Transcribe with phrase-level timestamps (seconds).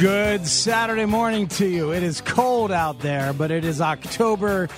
[0.00, 1.92] Good Saturday morning to you.
[1.92, 4.70] It is cold out there, but it is October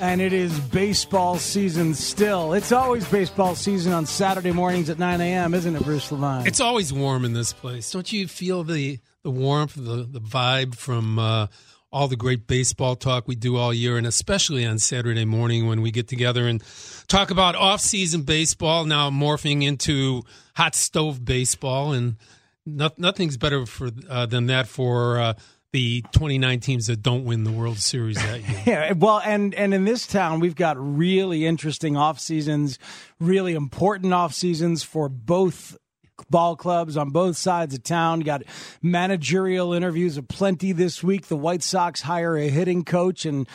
[0.00, 2.52] and it is baseball season still.
[2.52, 6.46] It's always baseball season on Saturday mornings at 9 a.m., isn't it, Bruce Levine?
[6.46, 7.90] It's always warm in this place.
[7.90, 11.46] Don't you feel the, the warmth, the, the vibe from uh,
[11.90, 15.80] all the great baseball talk we do all year, and especially on Saturday morning when
[15.80, 16.62] we get together and
[17.08, 20.22] talk about off-season baseball now morphing into
[20.54, 22.16] hot stove baseball and–
[22.66, 25.34] no, nothing's better for uh, than that for uh,
[25.72, 28.62] the 29 teams that don't win the World Series that year.
[28.66, 32.78] yeah, well, and and in this town, we've got really interesting off seasons,
[33.20, 35.76] really important off seasons for both
[36.30, 38.20] ball clubs on both sides of town.
[38.20, 38.42] Got
[38.82, 41.26] managerial interviews aplenty this week.
[41.26, 43.46] The White Sox hire a hitting coach, and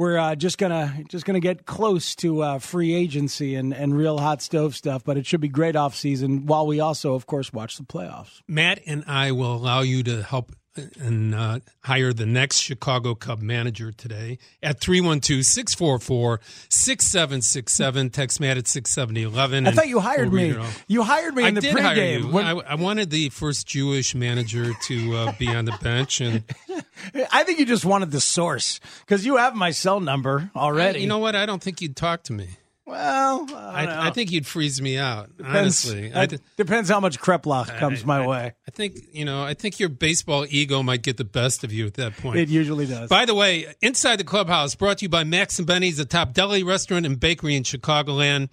[0.00, 4.16] we're uh, just gonna just gonna get close to uh, free agency and, and real
[4.16, 5.04] hot stove stuff.
[5.04, 6.46] But it should be great off season.
[6.46, 8.40] While we also, of course, watch the playoffs.
[8.48, 10.52] Matt and I will allow you to help
[11.00, 18.10] and uh, hire the next Chicago Cub manager today at 312 644 6767.
[18.10, 19.66] Text Matt at 67011.
[19.66, 20.64] I thought you hired we'll me.
[20.88, 21.82] You hired me I in the did pregame.
[21.82, 22.28] hire you.
[22.28, 26.20] When- I, I wanted the first Jewish manager to uh, be on the bench.
[26.20, 26.44] And
[27.32, 31.00] I think you just wanted the source because you have my cell number already.
[31.00, 31.36] you know what?
[31.36, 32.48] I don't think you'd talk to me.
[32.90, 33.86] Well, I.
[33.86, 36.12] I, I think you'd freeze me out, Depends- honestly.
[36.12, 38.52] I, depends how much Kreplach comes my way.
[38.66, 41.86] I think, you know, I think your baseball ego might get the best of you
[41.86, 42.38] at that point.
[42.38, 43.08] It usually does.
[43.08, 46.32] By the way, Inside the Clubhouse brought to you by Max and Benny's, the top
[46.32, 48.48] deli restaurant and bakery in Chicagoland.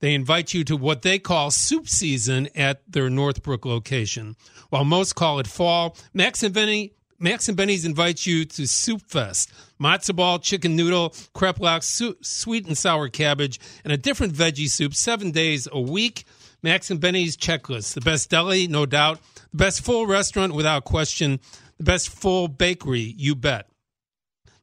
[0.00, 4.36] They invite you to what they call soup season at their Northbrook location.
[4.70, 6.92] While most call it fall, Max and Benny
[7.24, 9.50] Max and Benny's invites you to Soup Fest.
[9.80, 14.92] Matzo ball, chicken noodle, kreplach, su- sweet and sour cabbage, and a different veggie soup
[14.92, 16.26] seven days a week.
[16.62, 17.94] Max and Benny's checklist.
[17.94, 19.20] The best deli, no doubt.
[19.52, 21.40] The best full restaurant, without question.
[21.78, 23.68] The best full bakery, you bet.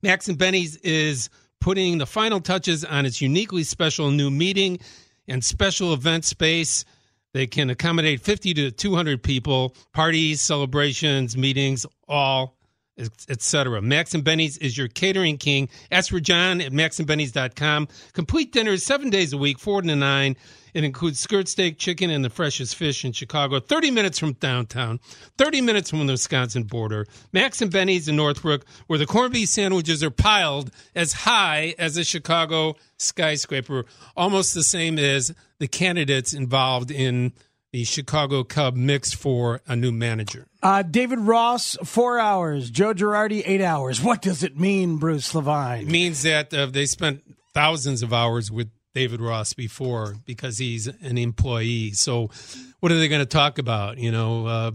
[0.03, 4.77] Max and Benny's is putting the final touches on its uniquely special new meeting
[5.27, 6.85] and special event space.
[7.33, 12.57] They can accommodate 50 to 200 people, parties, celebrations, meetings, all,
[13.29, 13.81] etc.
[13.81, 15.69] Max and Benny's is your catering king.
[15.91, 17.87] Ask for John at maxandbennys.com.
[18.13, 20.35] Complete dinners seven days a week, four to nine.
[20.73, 23.59] It includes skirt steak, chicken, and the freshest fish in Chicago.
[23.59, 24.99] 30 minutes from downtown,
[25.37, 27.07] 30 minutes from the Wisconsin border.
[27.33, 31.97] Max and Benny's in Northbrook, where the corned beef sandwiches are piled as high as
[31.97, 37.33] a Chicago skyscraper, almost the same as the candidates involved in
[37.71, 40.47] the Chicago Cub mix for a new manager.
[40.63, 42.71] Uh, David Ross, four hours.
[42.71, 44.01] Joe Girardi, eight hours.
[44.01, 45.83] What does it mean, Bruce Levine?
[45.83, 47.21] It means that uh, they spent
[47.53, 51.91] thousands of hours with David Ross before because he's an employee.
[51.91, 52.31] So,
[52.79, 53.99] what are they going to talk about?
[53.99, 54.71] You know, uh,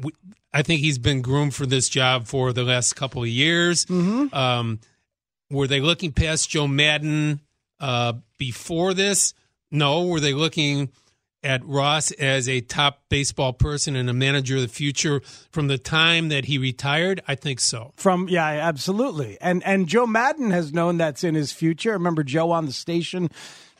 [0.00, 0.10] we,
[0.52, 3.86] I think he's been groomed for this job for the last couple of years.
[3.86, 4.34] Mm-hmm.
[4.34, 4.80] Um,
[5.50, 7.40] were they looking past Joe Maddon
[7.78, 9.34] uh, before this?
[9.74, 10.06] No.
[10.06, 10.90] Were they looking
[11.42, 15.20] at Ross as a top baseball person and a manager of the future
[15.50, 17.22] from the time that he retired?
[17.28, 17.92] I think so.
[17.96, 19.36] From yeah, absolutely.
[19.40, 21.90] And and Joe Maddon has known that's in his future.
[21.90, 23.30] I remember Joe on the station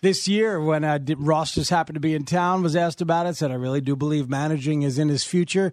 [0.03, 3.37] this year when uh, Ross just happened to be in town was asked about it.
[3.37, 5.73] Said I really do believe managing is in his future.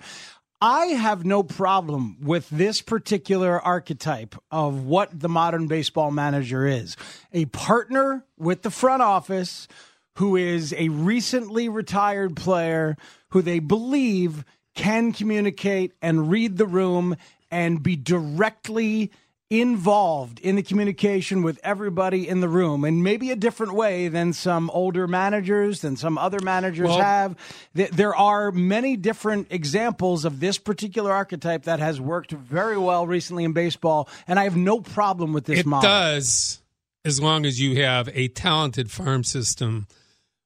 [0.64, 6.96] I have no problem with this particular archetype of what the modern baseball manager is
[7.34, 9.68] a partner with the front office
[10.16, 12.98] who is a recently retired player
[13.30, 14.44] who they believe
[14.76, 17.16] can communicate and read the room
[17.50, 19.12] and be directly
[19.50, 24.32] involved in the communication with everybody in the room and maybe a different way than
[24.32, 27.36] some older managers than some other managers Well- have.
[27.74, 33.44] There are many different examples of this particular archetype that has worked very well recently
[33.44, 35.90] in baseball and i have no problem with this it model.
[35.90, 36.62] does
[37.04, 39.88] as long as you have a talented farm system,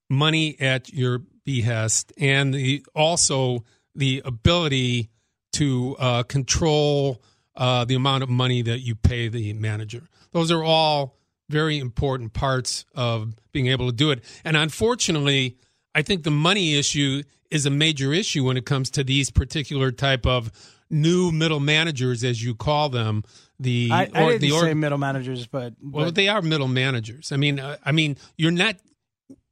[0.10, 3.64] money at your behest, and the also
[3.96, 5.10] the ability
[5.54, 7.22] to uh, control
[7.56, 10.10] uh, the amount of money that you pay the manager.
[10.32, 11.18] Those are all
[11.50, 14.24] very important parts of being able to do it.
[14.44, 15.58] And unfortunately,
[15.94, 19.92] I think the money issue is a major issue when it comes to these particular
[19.92, 20.52] type of
[20.90, 23.24] new middle managers, as you call them.
[23.60, 27.32] The i, I or didn't the say middle managers but, well, they are middle managers.
[27.32, 28.76] I mean, uh, I mean, you're not.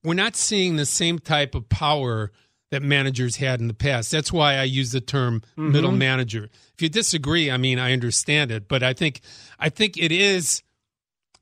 [0.04, 2.32] We're not seeing the same type of power
[2.72, 4.12] that managers had in the past.
[4.12, 5.72] That's why I use the term Mm-hmm.
[5.72, 6.50] middle manager.
[6.74, 9.22] If you disagree, I mean, I understand it, but I think,
[9.60, 10.64] I think it is.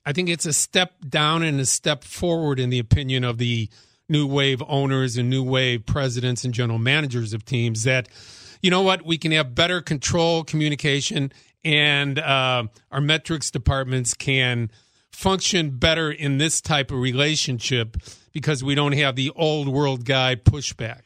[0.04, 3.68] I think it's a step down and a step forward in the opinion of the
[4.08, 8.08] new wave owners and new wave presidents and general managers of teams that
[8.60, 11.32] you know what we can have better control communication
[11.64, 14.70] and uh, our metrics departments can
[15.12, 17.96] function better in this type of relationship
[18.32, 21.02] because we don't have the old world guy pushback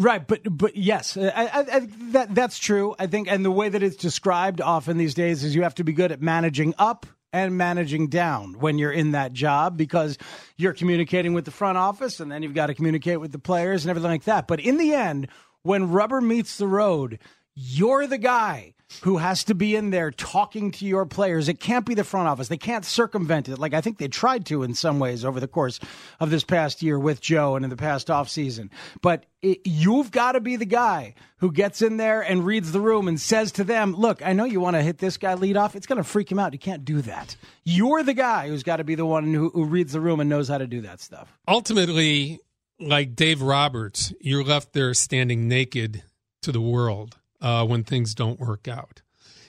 [0.00, 2.94] Right, but but yes, uh, I, I, I, that that's true.
[2.98, 5.84] I think, and the way that it's described often these days is you have to
[5.84, 7.04] be good at managing up
[7.34, 10.16] and managing down when you're in that job because
[10.56, 13.84] you're communicating with the front office and then you've got to communicate with the players
[13.84, 14.48] and everything like that.
[14.48, 15.28] But in the end,
[15.64, 17.18] when rubber meets the road,
[17.62, 21.48] you're the guy who has to be in there talking to your players.
[21.48, 22.48] It can't be the front office.
[22.48, 23.58] They can't circumvent it.
[23.58, 25.78] Like I think they tried to in some ways over the course
[26.18, 28.70] of this past year with Joe and in the past offseason.
[29.02, 32.80] But it, you've got to be the guy who gets in there and reads the
[32.80, 35.56] room and says to them, look, I know you want to hit this guy lead
[35.56, 35.76] off.
[35.76, 36.52] It's going to freak him out.
[36.52, 37.36] You can't do that.
[37.64, 40.30] You're the guy who's got to be the one who, who reads the room and
[40.30, 41.32] knows how to do that stuff.
[41.46, 42.40] ultimately,
[42.78, 46.02] like Dave Roberts, you're left there standing naked
[46.42, 49.02] to the world uh, when things don't work out.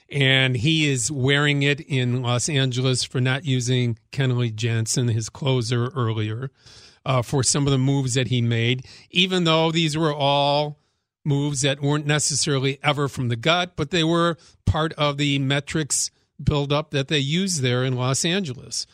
[0.09, 5.88] And he is wearing it in Los Angeles for not using Kenley Jansen, his closer,
[5.95, 6.51] earlier,
[7.05, 10.79] uh, for some of the moves that he made, even though these were all
[11.23, 16.11] moves that weren't necessarily ever from the gut, but they were part of the metrics
[16.44, 18.87] buildup that they used there in Los Angeles.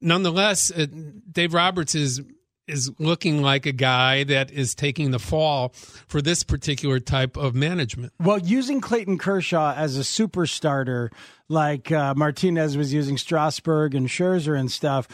[0.00, 0.86] Nonetheless, uh,
[1.30, 2.22] Dave Roberts is
[2.70, 5.70] is looking like a guy that is taking the fall
[6.06, 8.12] for this particular type of management.
[8.20, 11.10] Well, using Clayton Kershaw as a super starter,
[11.48, 15.08] like uh, Martinez was using Strasburg and Scherzer and stuff,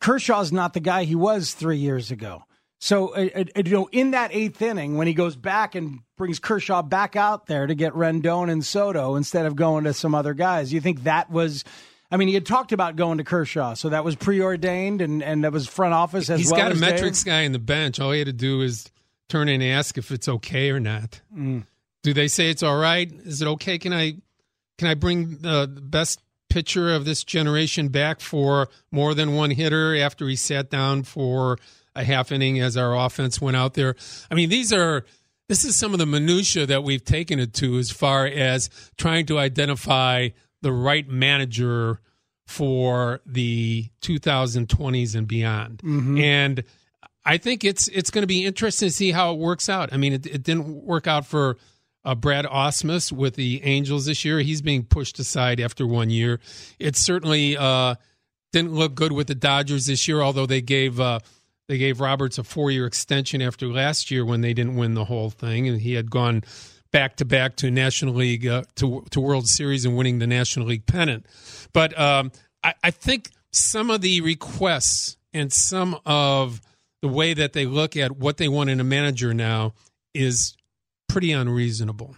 [0.00, 2.42] Kershaw's not the guy he was three years ago.
[2.78, 6.38] So, uh, uh, you know, in that eighth inning, when he goes back and brings
[6.38, 10.34] Kershaw back out there to get Rendon and Soto instead of going to some other
[10.34, 11.64] guys, you think that was.
[12.10, 15.44] I mean, he had talked about going to Kershaw, so that was preordained, and, and
[15.44, 16.60] that was front office as He's well.
[16.60, 16.90] He's got a as Dave?
[16.92, 17.98] metrics guy in the bench.
[17.98, 18.90] All he had to do is
[19.28, 21.20] turn in and ask if it's okay or not.
[21.36, 21.66] Mm.
[22.02, 23.10] Do they say it's all right?
[23.24, 23.78] Is it okay?
[23.78, 24.16] Can I
[24.78, 29.96] can I bring the best pitcher of this generation back for more than one hitter
[29.96, 31.58] after he sat down for
[31.94, 33.96] a half inning as our offense went out there?
[34.30, 35.04] I mean, these are
[35.48, 39.26] this is some of the minutia that we've taken it to as far as trying
[39.26, 40.28] to identify
[40.62, 42.00] the right manager
[42.46, 45.82] for the 2020s and beyond.
[46.18, 46.64] And
[47.24, 49.92] I think it's it's going to be interesting to see how it works out.
[49.92, 51.56] I mean, it, it didn't work out for
[52.04, 54.38] uh, Brad Ausmus with the Angels this year.
[54.38, 56.38] He's being pushed aside after one year.
[56.78, 57.96] It certainly uh,
[58.52, 61.18] didn't look good with the Dodgers this year, although they gave uh,
[61.68, 65.06] they gave Roberts a four year extension after last year when they didn't win the
[65.06, 66.44] whole thing, and he had gone
[66.92, 70.66] back to back to National League uh, to to World Series and winning the National
[70.66, 71.26] League pennant.
[71.72, 76.60] But um, I, I think some of the requests and some of
[77.02, 79.74] the way that they look at what they want in a manager now
[80.14, 80.56] is
[81.08, 82.16] pretty unreasonable.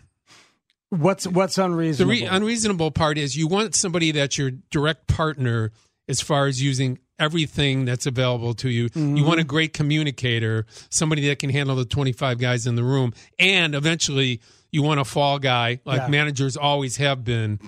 [0.91, 2.11] What's what's The unreasonable?
[2.11, 5.73] re- unreasonable part is you want somebody that's your direct partner
[6.09, 8.89] as far as using everything that's available to you.
[8.95, 13.13] You want a great communicator, somebody that can handle the 25 guys in the room,
[13.39, 16.09] and eventually you want a fall guy like Yeah.
[16.09, 17.59] managers always have been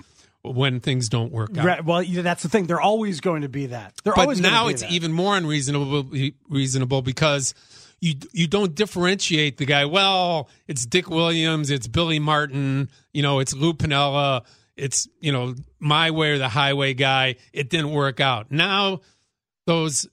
[0.43, 1.65] when things don't work out.
[1.65, 2.65] Right, well, that's the thing.
[2.65, 3.93] They're always going to be that.
[4.03, 4.91] They're but always now be it's that.
[4.91, 6.09] even more unreasonable
[6.49, 7.53] reasonable because
[7.99, 9.85] you you don't differentiate the guy.
[9.85, 14.43] Well, it's Dick Williams, it's Billy Martin, you know, it's Lou Piniella,
[14.75, 17.35] it's you know my way or the highway guy.
[17.53, 18.51] It didn't work out.
[18.51, 19.01] Now
[19.67, 20.07] those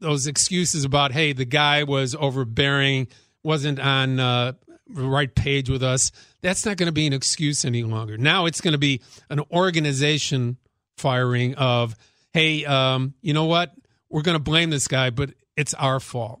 [0.00, 3.08] those excuses about hey the guy was overbearing,
[3.42, 4.52] wasn't on uh,
[4.88, 6.12] the right page with us.
[6.42, 8.16] That's not going to be an excuse any longer.
[8.16, 10.56] Now it's going to be an organization
[10.96, 11.96] firing of,
[12.32, 13.72] hey, um, you know what?
[14.08, 16.40] We're going to blame this guy, but it's our fault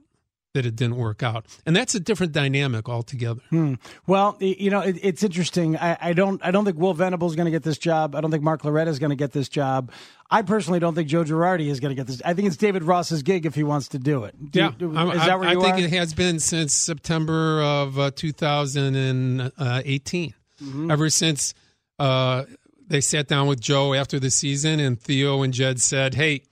[0.54, 3.40] that it didn't work out, and that's a different dynamic altogether.
[3.50, 3.74] Hmm.
[4.06, 5.76] Well, you know, it, it's interesting.
[5.76, 8.16] I, I, don't, I don't think Will Venables is going to get this job.
[8.16, 9.92] I don't think Mark Loretta is going to get this job.
[10.30, 12.22] I personally don't think Joe Girardi is going to get this.
[12.24, 14.34] I think it's David Ross's gig if he wants to do it.
[14.50, 15.66] Do yeah, you, is that where you are?
[15.66, 20.34] I, I think it has been since September of uh, 2018.
[20.62, 20.90] Mm-hmm.
[20.90, 21.54] Ever since
[21.98, 22.44] uh,
[22.86, 26.42] they sat down with Joe after the season, and Theo and Jed said, "Hey."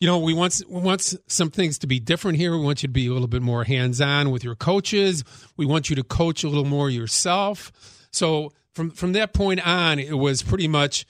[0.00, 2.52] You know, we want we want some things to be different here.
[2.52, 5.22] We want you to be a little bit more hands on with your coaches.
[5.58, 7.70] We want you to coach a little more yourself.
[8.10, 11.04] So from from that point on, it was pretty much,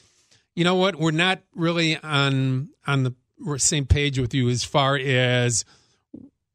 [0.57, 3.15] you know what, we're not really on on the
[3.59, 5.65] same page with you as far as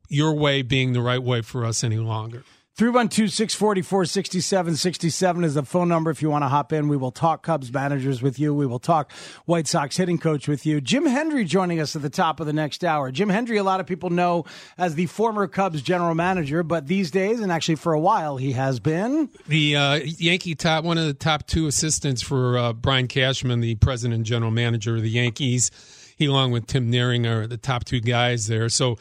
[0.10, 2.44] your way being the right way for us any longer.
[2.78, 6.90] 312 644 6767 is the phone number if you want to hop in.
[6.90, 8.54] We will talk Cubs managers with you.
[8.54, 9.14] We will talk
[9.46, 10.82] White Sox hitting coach with you.
[10.82, 13.12] Jim Hendry joining us at the top of the next hour.
[13.12, 14.44] Jim Hendry, a lot of people know
[14.78, 18.52] as the former Cubs general manager, but these days, and actually for a while, he
[18.52, 23.08] has been the uh, Yankee top, one of the top two assistants for uh, Brian
[23.08, 25.72] Cashman, the president and general manager of the Yankees.
[26.18, 28.68] He, along with Tim Naehring, are the top two guys there.
[28.68, 28.98] So,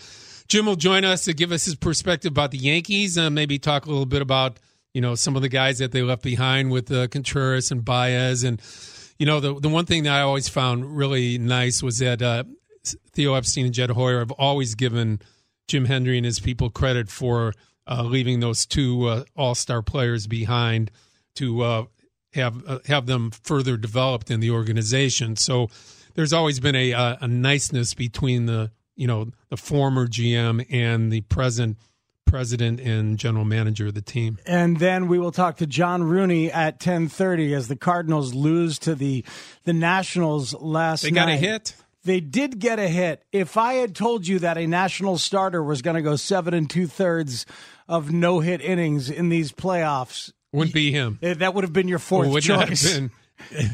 [0.48, 3.86] Jim will join us to give us his perspective about the Yankees, uh, maybe talk
[3.86, 4.58] a little bit about
[4.92, 8.44] you know some of the guys that they left behind with uh, Contreras and Baez,
[8.44, 8.60] and
[9.18, 12.44] you know the the one thing that I always found really nice was that uh,
[13.12, 15.20] Theo Epstein and Jed Hoyer have always given
[15.66, 17.54] Jim Hendry and his people credit for
[17.86, 20.90] uh, leaving those two uh, All Star players behind
[21.36, 21.84] to uh,
[22.34, 25.36] have have them further developed in the organization.
[25.36, 25.68] So
[26.14, 31.22] there's always been a a niceness between the you know the former GM and the
[31.22, 31.76] present
[32.26, 34.38] president and general manager of the team.
[34.44, 38.94] And then we will talk to John Rooney at 10:30 as the Cardinals lose to
[38.94, 39.24] the
[39.64, 41.26] the Nationals last they night.
[41.26, 41.76] They got a hit.
[42.04, 43.22] They did get a hit.
[43.32, 46.68] If I had told you that a national starter was going to go seven and
[46.68, 47.46] two thirds
[47.88, 51.18] of no hit innings in these playoffs, wouldn't be him.
[51.22, 53.00] Eh, that would have been your fourth choice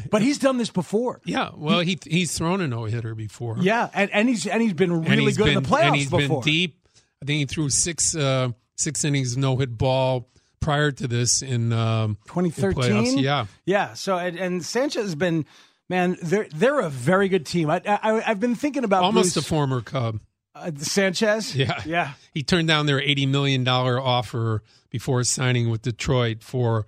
[0.09, 1.21] but he's done this before.
[1.25, 3.57] Yeah, well, he he's thrown a no hitter before.
[3.59, 5.95] Yeah, and, and he's and he's been really he's good been, in the playoffs and
[5.95, 6.41] he's before.
[6.41, 6.77] been deep.
[7.21, 11.73] I think he threw six uh, six innings no hit ball prior to this in
[11.73, 13.19] um, 2013.
[13.19, 13.93] Yeah, yeah.
[13.93, 15.45] So and, and, Sanchez has been
[15.89, 16.17] man.
[16.21, 17.69] They're they're a very good team.
[17.69, 20.19] I, I have been thinking about almost Bruce, a former Cub.
[20.53, 21.55] Uh, Sanchez.
[21.55, 22.13] Yeah, yeah.
[22.33, 26.85] He turned down their eighty million dollar offer before signing with Detroit for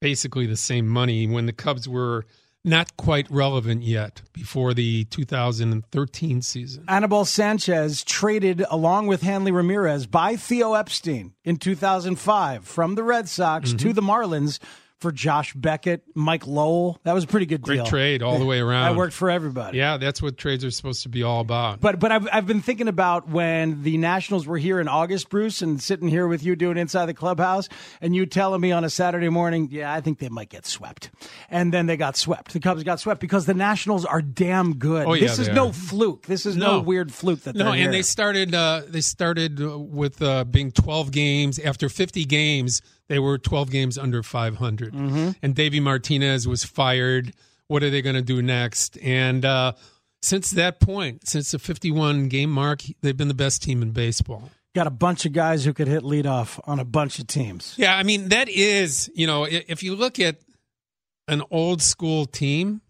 [0.00, 2.26] basically the same money when the Cubs were
[2.66, 6.84] not quite relevant yet before the 2013 season.
[6.88, 13.28] Anibal Sanchez traded along with Hanley Ramirez by Theo Epstein in 2005 from the Red
[13.28, 13.78] Sox mm-hmm.
[13.78, 14.58] to the Marlins
[15.00, 16.98] for Josh Beckett, Mike Lowell.
[17.04, 17.86] That was a pretty good Great deal.
[17.86, 18.84] trade all the way around.
[18.84, 19.76] I worked for everybody.
[19.78, 21.80] Yeah, that's what trades are supposed to be all about.
[21.80, 25.60] But but I've I've been thinking about when the Nationals were here in August, Bruce,
[25.60, 27.68] and sitting here with you doing inside the clubhouse,
[28.00, 31.10] and you telling me on a Saturday morning, yeah, I think they might get swept,
[31.50, 32.52] and then they got swept.
[32.52, 35.06] The Cubs got swept because the Nationals are damn good.
[35.06, 36.26] Oh, yeah, this is no fluke.
[36.26, 37.68] This is no, no weird fluke that no.
[37.68, 37.90] and here.
[37.90, 43.38] they started uh, they started with uh, being 12 games after 50 games they were
[43.38, 44.92] 12 games under 500.
[44.92, 45.30] Mm-hmm.
[45.42, 47.32] And Davey Martinez was fired.
[47.68, 48.98] What are they going to do next?
[49.02, 49.72] And uh,
[50.22, 54.50] since that point, since the 51 game mark, they've been the best team in baseball.
[54.74, 57.74] Got a bunch of guys who could hit leadoff on a bunch of teams.
[57.78, 60.36] Yeah, I mean, that is, you know, if you look at
[61.28, 62.82] an old school team,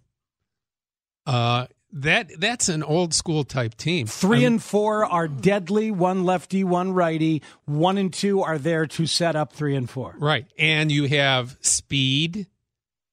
[1.27, 1.67] uh,
[1.97, 4.07] that that's an old school type team.
[4.07, 5.91] 3 I'm, and four are deadly.
[5.91, 7.43] One lefty, one righty.
[7.65, 10.15] One and two are there to set up three and four.
[10.19, 12.47] Right, and you have speed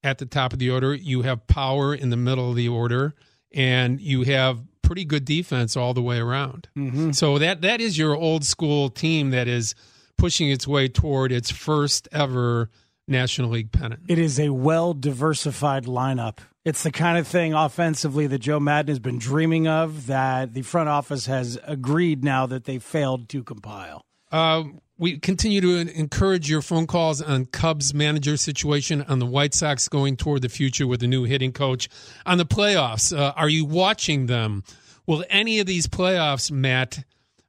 [0.02, 0.94] at the top of the order.
[0.94, 3.14] You have power in the middle of the order,
[3.52, 6.68] and you have pretty good defense all the way around.
[6.76, 7.12] Mm-hmm.
[7.12, 9.74] So that that is your old school team that is
[10.16, 12.70] pushing its way toward its first ever
[13.06, 14.02] National League pennant.
[14.08, 18.88] It is a well diversified lineup it's the kind of thing offensively that Joe Maddon
[18.88, 23.42] has been dreaming of that the front office has agreed now that they failed to
[23.42, 24.02] compile.
[24.32, 24.64] Uh,
[24.96, 29.88] we continue to encourage your phone calls on Cubs manager situation, on the White Sox
[29.88, 31.88] going toward the future with a new hitting coach,
[32.24, 33.16] on the playoffs.
[33.16, 34.64] Uh, are you watching them?
[35.06, 37.04] Will any of these playoffs, Matt,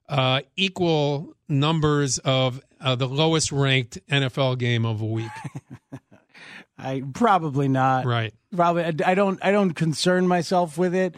[0.08, 5.30] uh, equal numbers of uh, the lowest ranked NFL game of a week?
[6.78, 8.04] I probably not.
[8.04, 8.34] Right.
[8.54, 11.14] Probably I don't I don't concern myself with it.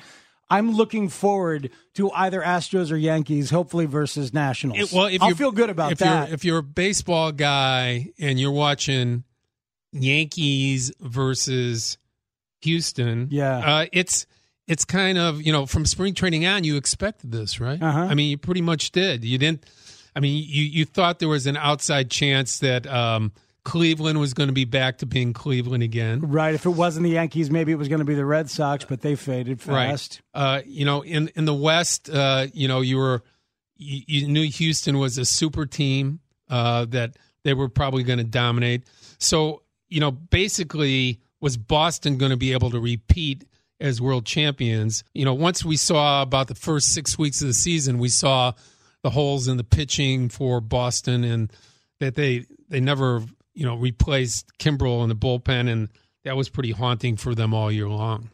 [0.50, 4.78] I'm looking forward to either Astros or Yankees, hopefully versus Nationals.
[4.78, 6.28] It, well, if I'll feel good about if that.
[6.28, 9.24] You're, if you're a baseball guy and you're watching
[9.92, 11.98] Yankees versus
[12.62, 14.26] Houston, yeah, uh, it's
[14.68, 17.82] it's kind of you know from spring training on, you expected this, right?
[17.82, 18.00] Uh-huh.
[18.00, 19.24] I mean, you pretty much did.
[19.24, 19.64] You didn't.
[20.14, 23.32] I mean, you you thought there was an outside chance that um,
[23.64, 26.20] Cleveland was going to be back to being Cleveland again.
[26.20, 26.54] Right.
[26.54, 29.00] If it wasn't the Yankees, maybe it was going to be the Red Sox, but
[29.00, 30.22] they faded fast.
[30.34, 30.40] Right.
[30.40, 33.22] Uh, you know, in in the West, uh, you know, you were
[33.76, 38.24] you, you knew Houston was a super team uh, that they were probably going to
[38.24, 38.84] dominate.
[39.18, 43.44] So you know, basically, was Boston going to be able to repeat
[43.80, 45.04] as world champions?
[45.14, 48.52] You know, once we saw about the first six weeks of the season, we saw
[49.02, 51.52] the holes in the pitching for Boston and
[52.00, 53.22] that they they never
[53.54, 55.88] you know replaced Kimbrel in the bullpen and
[56.24, 58.30] that was pretty haunting for them all year long.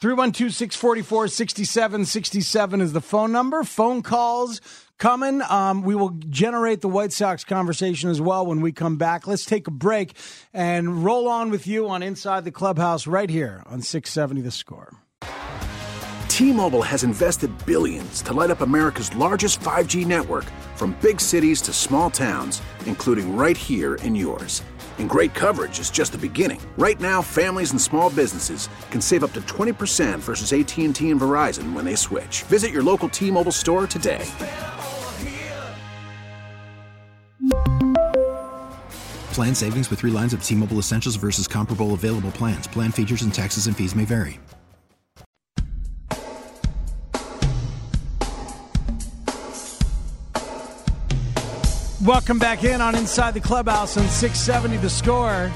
[0.00, 3.62] 312 644 6767 is the phone number.
[3.64, 4.60] Phone calls
[5.02, 5.42] coming.
[5.48, 9.26] Um, we will generate the White Sox conversation as well when we come back.
[9.26, 10.14] Let's take a break
[10.54, 14.94] and roll on with you on Inside the Clubhouse right here on 670 The Score.
[16.28, 20.44] T-Mobile has invested billions to light up America's largest 5G network
[20.76, 24.62] from big cities to small towns, including right here in yours.
[24.98, 26.60] And great coverage is just the beginning.
[26.78, 31.72] Right now, families and small businesses can save up to 20% versus AT&T and Verizon
[31.72, 32.44] when they switch.
[32.44, 34.24] Visit your local T-Mobile store today.
[39.32, 42.66] Plan savings with three lines of T Mobile Essentials versus comparable available plans.
[42.66, 44.38] Plan features and taxes and fees may vary.
[52.04, 55.50] Welcome back in on Inside the Clubhouse on 670 The Score.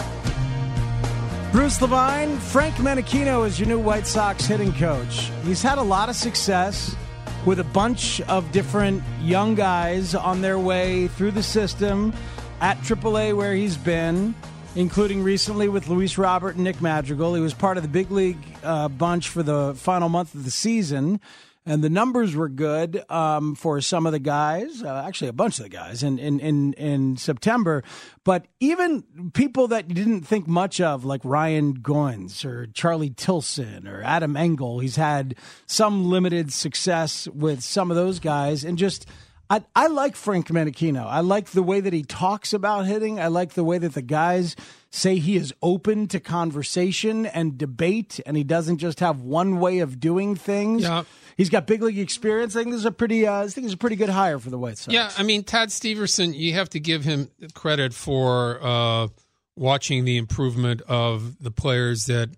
[1.52, 5.30] Bruce Levine, Frank Menechino is your new White Sox hitting coach.
[5.44, 6.96] He's had a lot of success
[7.44, 12.14] with a bunch of different young guys on their way through the system
[12.60, 14.34] at AAA where he's been,
[14.74, 17.34] including recently with Luis Robert and Nick Madrigal.
[17.34, 20.50] He was part of the big league uh, bunch for the final month of the
[20.50, 21.20] season
[21.66, 25.58] and the numbers were good um, for some of the guys, uh, actually a bunch
[25.58, 27.82] of the guys in, in, in, in, September.
[28.22, 29.02] But even
[29.34, 34.36] people that you didn't think much of, like Ryan Goins or Charlie Tilson or Adam
[34.36, 35.34] Engel, he's had
[35.66, 38.62] some limited success with some of those guys.
[38.62, 39.06] And just,
[39.48, 41.06] I, I like Frank Menechino.
[41.06, 43.20] I like the way that he talks about hitting.
[43.20, 44.56] I like the way that the guys
[44.90, 49.78] say he is open to conversation and debate, and he doesn't just have one way
[49.80, 50.82] of doing things.
[50.82, 51.04] Yeah.
[51.36, 52.56] He's got big league experience.
[52.56, 53.26] I think this is a pretty.
[53.26, 54.92] Uh, I think this is a pretty good hire for the White Sox.
[54.92, 59.08] Yeah, I mean Todd Steverson, you have to give him credit for uh,
[59.54, 62.30] watching the improvement of the players that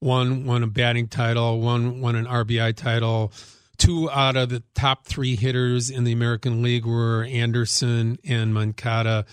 [0.00, 3.32] one won a batting title, one won an RBI title.
[3.88, 9.24] Two out of the top three hitters in the American League were Anderson and Moncada.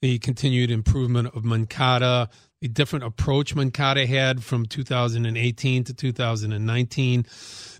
[0.00, 2.28] The continued improvement of Moncada,
[2.60, 7.24] the different approach Moncada had from 2018 to 2019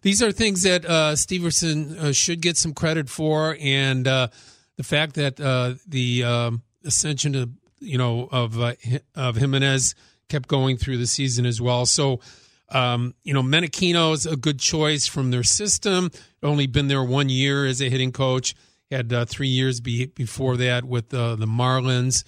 [0.03, 4.29] these are things that uh, Steverson uh, should get some credit for, and uh,
[4.77, 8.75] the fact that uh, the um, ascension of you know of uh,
[9.16, 9.97] of Jimenez
[10.29, 11.87] kept going through the season as well.
[11.87, 12.21] So.
[12.70, 16.11] Um, you know, Menechino is a good choice from their system.
[16.42, 18.54] Only been there one year as a hitting coach.
[18.90, 22.24] Had uh, three years be, before that with the Marlins.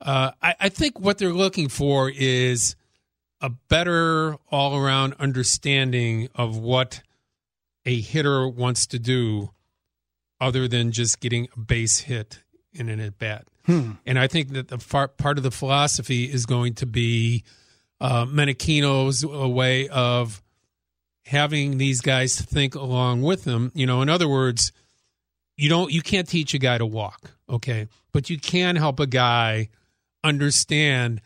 [0.00, 2.74] I, I think what they're looking for is
[3.40, 7.02] a better all around understanding of what
[7.86, 9.50] a hitter wants to do
[10.40, 13.46] other than just getting a base hit in an at bat.
[13.66, 13.92] Hmm.
[14.06, 17.44] And I think that the far, part of the philosophy is going to be
[18.00, 20.42] uh, Menechino's a way of
[21.26, 23.70] having these guys think along with them.
[23.74, 24.72] You know, in other words,
[25.56, 29.06] you don't you can't teach a guy to walk, okay, but you can help a
[29.06, 29.68] guy
[30.24, 31.20] understand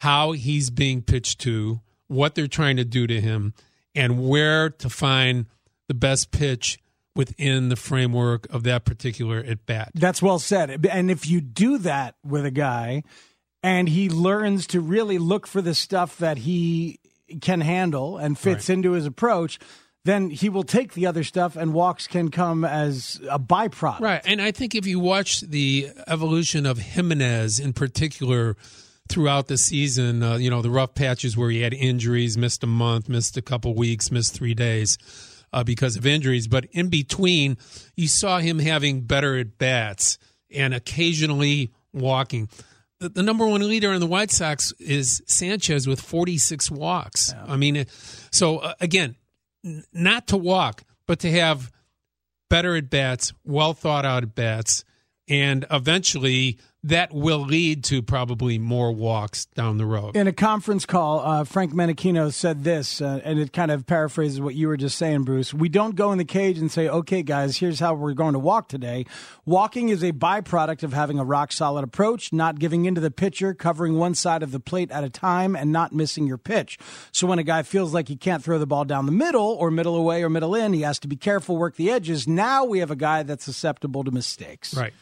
[0.00, 3.54] how he's being pitched to, what they're trying to do to him,
[3.94, 5.46] and where to find
[5.88, 6.78] the best pitch
[7.14, 9.90] within the framework of that particular at bat.
[9.94, 10.86] That's well said.
[10.90, 13.02] And if you do that with a guy
[13.62, 17.00] and he learns to really look for the stuff that he
[17.40, 18.74] can handle and fits right.
[18.74, 19.58] into his approach,
[20.04, 24.00] then he will take the other stuff and walks can come as a byproduct.
[24.00, 24.22] Right.
[24.24, 28.56] And I think if you watch the evolution of Jimenez in particular
[29.08, 32.68] throughout the season, uh, you know, the rough patches where he had injuries, missed a
[32.68, 34.96] month, missed a couple weeks, missed three days
[35.52, 36.46] uh, because of injuries.
[36.46, 37.56] But in between,
[37.96, 40.18] you saw him having better at bats
[40.54, 42.48] and occasionally walking.
[43.06, 47.32] The, the, number one leader in the White Sox is Sanchez with 46 walks.
[47.32, 47.52] Yeah.
[47.52, 47.86] I mean,
[48.32, 49.14] so uh, again,
[49.64, 51.70] n- not to walk, but to have
[52.50, 54.84] better at bats, well thought out at bats,
[55.28, 60.16] and eventually that will lead to probably more walks down the road.
[60.16, 64.40] In a conference call, uh, Frank Menechino said this, uh, and it kind of paraphrases
[64.40, 65.52] what you were just saying, Bruce.
[65.52, 68.38] We don't go in the cage and say, okay, guys, here's how we're going to
[68.38, 69.04] walk today.
[69.44, 73.52] Walking is a byproduct of having a rock solid approach, not giving into the pitcher,
[73.52, 76.78] covering one side of the plate at a time, and not missing your pitch.
[77.10, 79.72] So when a guy feels like he can't throw the ball down the middle, or
[79.72, 82.28] middle away, or middle in, he has to be careful, work the edges.
[82.28, 84.72] Now we have a guy that's susceptible to mistakes.
[84.72, 84.92] Right.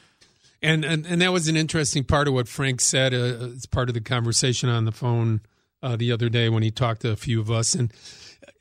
[0.64, 3.90] And, and and that was an interesting part of what Frank said uh, as part
[3.90, 5.42] of the conversation on the phone
[5.83, 7.74] uh, the other day when he talked to a few of us.
[7.74, 7.92] And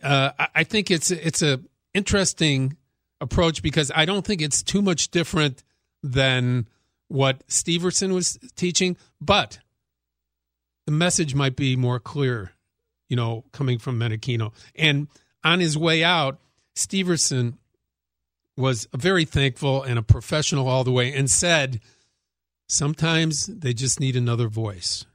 [0.03, 1.61] uh, I think it's it's a
[1.93, 2.75] interesting
[3.21, 5.63] approach because I don't think it's too much different
[6.03, 6.67] than
[7.07, 9.59] what Steverson was teaching, but
[10.85, 12.51] the message might be more clear,
[13.07, 14.51] you know, coming from Menechino.
[14.75, 15.07] And
[15.41, 16.39] on his way out,
[16.75, 17.53] Steverson
[18.55, 21.79] was very thankful and a professional all the way and said–
[22.67, 25.05] sometimes they just need another voice.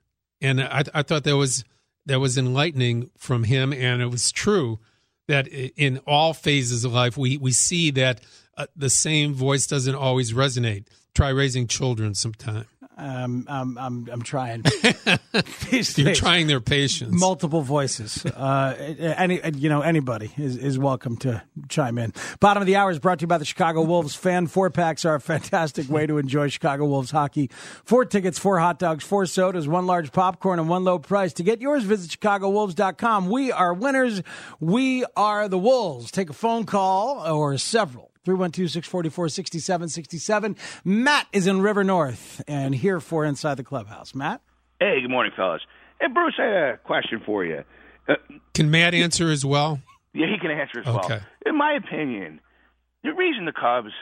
[0.41, 1.65] And I, I thought that was
[2.07, 4.79] that was enlightening from him, and it was true
[5.27, 8.21] that in all phases of life we we see that
[8.57, 10.87] uh, the same voice doesn't always resonate.
[11.15, 12.67] Try raising children sometime.
[12.99, 14.65] Um, I'm, I'm, I'm trying.
[15.71, 17.19] You're trying their patience.
[17.19, 18.27] Multiple voices.
[18.27, 18.75] Uh,
[19.17, 22.13] any, you know, anybody is, is welcome to chime in.
[22.41, 24.17] Bottom of the hour is brought to you by the Chicago Wolves.
[24.17, 27.51] Fan four packs are a fantastic way to enjoy Chicago Wolves hockey.
[27.85, 31.33] Four tickets, four hot dogs, four sodas, one large popcorn, and one low price.
[31.35, 33.29] To get yours, visit ChicagoWolves.com.
[33.29, 34.23] We are winners.
[34.59, 36.11] We are the Wolves.
[36.11, 40.57] Take a phone call or several 312 644 6767.
[40.85, 44.15] Matt is in River North and here for Inside the Clubhouse.
[44.15, 44.43] Matt?
[44.79, 45.63] Hey, good morning, fellas.
[45.99, 47.65] Hey, Bruce, I had a question for you.
[48.07, 48.17] Uh,
[48.53, 49.81] Can Matt answer as well?
[50.13, 51.09] Yeah, he can answer as okay.
[51.09, 51.21] well.
[51.47, 52.41] In my opinion,
[53.03, 53.93] the reason the Cubs.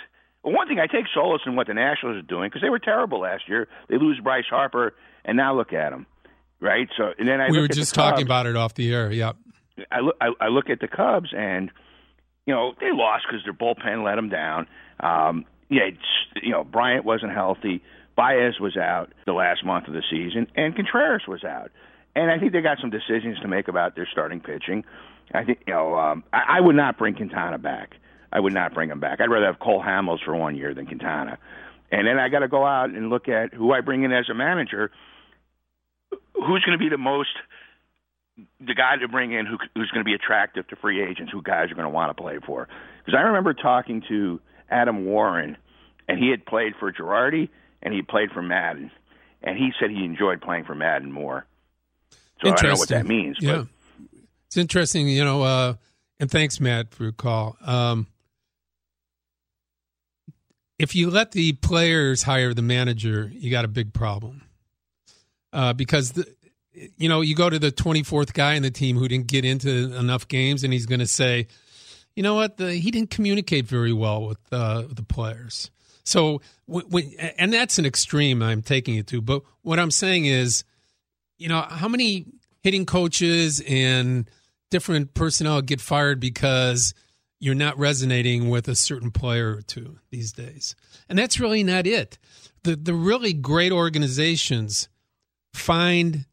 [0.42, 2.80] Well, one thing I take solace in what the Nationals are doing because they were
[2.80, 3.68] terrible last year.
[3.88, 6.06] They lose Bryce Harper, and now look at them,
[6.60, 6.88] right?
[6.96, 9.12] So, and then I we were just talking about it off the air.
[9.12, 9.36] Yep.
[9.92, 10.16] I look.
[10.20, 11.70] I, I look at the Cubs, and
[12.46, 14.66] you know, they lost because their bullpen let them down.
[15.00, 15.90] Um, yeah,
[16.42, 17.82] you know, Bryant wasn't healthy.
[18.16, 21.70] Baez was out the last month of the season, and Contreras was out.
[22.14, 24.84] And I think they got some decisions to make about their starting pitching.
[25.34, 27.96] I think, you know, um, I, I would not bring Quintana back.
[28.32, 29.20] I would not bring him back.
[29.20, 31.38] I'd rather have Cole Hamels for one year than Quintana.
[31.90, 34.28] And then I got to go out and look at who I bring in as
[34.30, 34.90] a manager.
[36.34, 37.30] Who's going to be the most
[38.60, 41.42] the guy to bring in who, who's going to be attractive to free agents, who
[41.42, 42.68] guys are going to want to play for.
[43.04, 45.56] Because I remember talking to Adam Warren,
[46.08, 47.48] and he had played for Girardi
[47.82, 48.90] and he played for Maddon,
[49.42, 51.46] and he said he enjoyed playing for Maddon more.
[52.42, 53.36] So I don't know what that means.
[53.40, 53.64] Yeah,
[54.00, 54.18] but.
[54.46, 55.42] it's interesting, you know.
[55.42, 55.74] Uh,
[56.18, 57.56] and thanks, Matt, for your call.
[57.64, 58.08] Um,
[60.78, 64.42] if you let the players hire the manager, you got a big problem.
[65.52, 66.35] Uh, because the,
[66.96, 69.96] you know, you go to the 24th guy in the team who didn't get into
[69.96, 71.48] enough games, and he's going to say,
[72.14, 75.70] you know what, the, he didn't communicate very well with uh, the players.
[76.04, 76.40] So,
[77.38, 79.20] and that's an extreme I'm taking it to.
[79.20, 80.64] But what I'm saying is,
[81.36, 82.26] you know, how many
[82.62, 84.30] hitting coaches and
[84.70, 86.94] different personnel get fired because
[87.40, 90.76] you're not resonating with a certain player or two these days?
[91.08, 92.18] And that's really not it.
[92.62, 94.88] The the really great organizations
[95.54, 96.24] find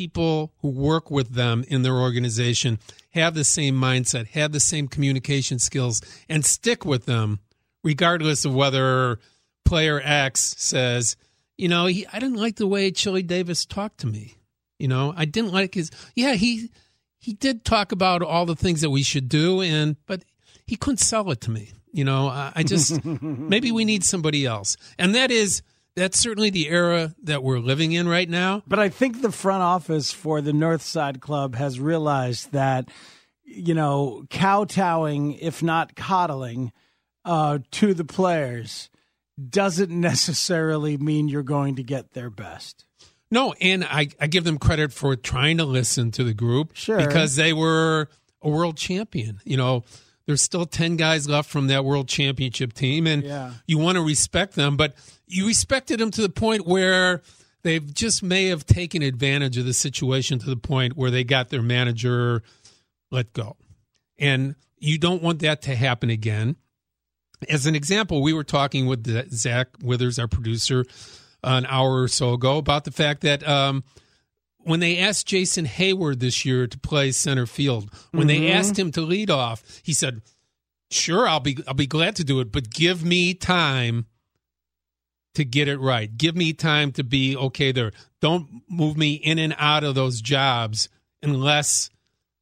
[0.00, 2.78] people who work with them in their organization
[3.10, 7.38] have the same mindset, have the same communication skills, and stick with them,
[7.84, 9.18] regardless of whether
[9.66, 11.18] player X says,
[11.58, 14.38] you know, he, I didn't like the way Chili Davis talked to me.
[14.78, 15.90] You know, I didn't like his.
[16.14, 16.70] Yeah, he
[17.18, 20.24] he did talk about all the things that we should do, and but
[20.66, 21.72] he couldn't sell it to me.
[21.92, 25.60] You know, I, I just maybe we need somebody else, and that is
[26.00, 28.62] that's certainly the era that we're living in right now.
[28.66, 32.88] But I think the front office for the North Side Club has realized that,
[33.44, 36.72] you know, kowtowing, if not coddling,
[37.24, 38.88] uh, to the players
[39.48, 42.86] doesn't necessarily mean you're going to get their best.
[43.30, 46.74] No, and I, I give them credit for trying to listen to the group.
[46.74, 46.96] Sure.
[46.96, 48.08] Because they were
[48.42, 49.40] a world champion.
[49.44, 49.84] You know,
[50.26, 53.52] there's still 10 guys left from that world championship team, and yeah.
[53.66, 54.76] you want to respect them.
[54.76, 54.94] But
[55.26, 57.22] you respected them to the point where
[57.62, 61.50] they just may have taken advantage of the situation to the point where they got
[61.50, 62.42] their manager
[63.10, 63.56] let go.
[64.18, 66.56] And you don't want that to happen again.
[67.48, 70.84] As an example, we were talking with Zach Withers, our producer,
[71.42, 73.82] an hour or so ago about the fact that um,
[74.62, 78.44] when they asked Jason Heyward this year to play center field, when mm-hmm.
[78.44, 80.22] they asked him to lead off, he said,
[80.90, 84.06] "Sure, I'll be I'll be glad to do it, but give me time
[85.34, 86.16] to get it right.
[86.16, 87.92] Give me time to be okay there.
[88.20, 90.88] Don't move me in and out of those jobs
[91.22, 91.90] unless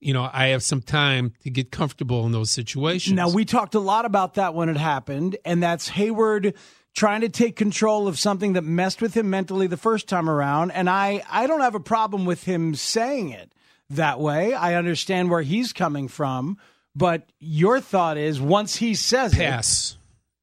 [0.01, 3.15] you know I have some time to get comfortable in those situations.
[3.15, 6.55] Now we talked a lot about that when it happened, and that's Heyward
[6.99, 10.73] trying to take control of something that messed with him mentally the first time around.
[10.73, 13.53] And I I don't have a problem with him saying it
[13.91, 14.53] that way.
[14.53, 16.59] I understand where he's coming from,
[16.97, 19.97] but your thought is once he says pass.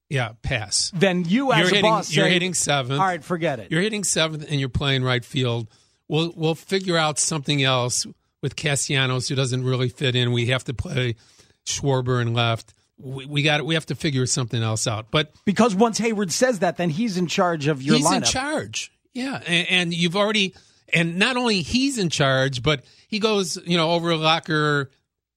[0.10, 0.91] it, yeah, pass.
[0.96, 3.00] Then you as you're a hitting, boss, you're hitting seventh.
[3.00, 3.70] All right, forget it.
[3.70, 5.68] You're hitting seventh, and you're playing right field.
[6.08, 8.08] We'll we'll figure out something else
[8.41, 10.32] with Castellanos who doesn't really fit in.
[10.32, 11.15] We have to play
[11.65, 12.75] Schwarber in left.
[12.97, 15.12] We, we got we have to figure something else out.
[15.12, 18.15] But because once Heyward says that, then he's in charge of your he's lineup.
[18.17, 18.91] in charge.
[19.13, 20.55] Yeah, and, and you've already
[20.93, 24.91] and not only he's in charge, but he goes you know over locker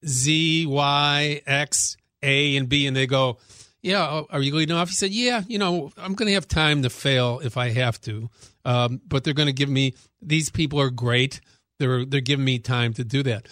[0.06, 3.38] Z Y X A and B, and they go
[3.82, 4.88] yeah, are you leading off?
[4.88, 8.00] He said, yeah, you know, I'm going to have time to fail if I have
[8.02, 8.28] to,
[8.64, 9.94] um, but they're going to give me.
[10.20, 11.40] These people are great.
[11.78, 13.46] They're they're giving me time to do that.